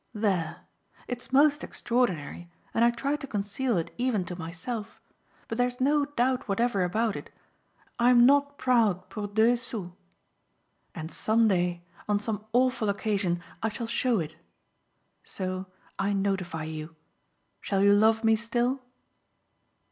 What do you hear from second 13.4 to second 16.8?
I shall show it. So I notify